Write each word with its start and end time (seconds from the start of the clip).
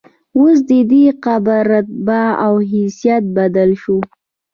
اوس 0.37 0.57
ددې 0.69 1.03
قبر 1.23 1.61
رتبه 1.71 2.21
او 2.45 2.53
حیثیت 2.71 3.23
بدل 3.37 3.69
شو. 3.81 3.97